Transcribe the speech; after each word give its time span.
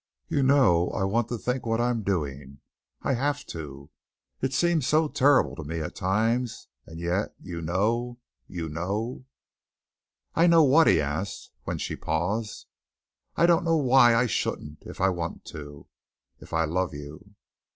"You 0.27 0.41
know 0.41 0.89
I 0.93 1.03
want 1.03 1.29
to 1.29 1.37
think 1.37 1.63
what 1.63 1.79
I'm 1.79 2.01
doing. 2.01 2.57
I 3.03 3.13
have 3.13 3.45
to. 3.53 3.91
It 4.41 4.51
seems 4.51 4.87
so 4.87 5.07
terrible 5.07 5.55
to 5.57 5.63
me 5.63 5.79
at 5.79 5.93
times 5.95 6.69
and 6.87 6.99
yet 6.99 7.35
you 7.39 7.61
know, 7.61 8.17
you 8.47 8.67
know" 8.67 9.25
"I 10.35 10.47
know 10.47 10.63
what?" 10.63 10.87
he 10.87 10.99
asked, 10.99 11.51
when 11.65 11.77
she 11.77 11.95
paused. 11.95 12.65
"I 13.35 13.45
don't 13.45 13.63
know 13.63 13.77
why 13.77 14.15
I 14.15 14.25
shouldn't 14.25 14.81
if 14.87 14.99
I 14.99 15.09
want 15.09 15.45
to 15.53 15.85
if 16.39 16.51
I 16.51 16.65
love 16.65 16.95
you." 16.95 17.35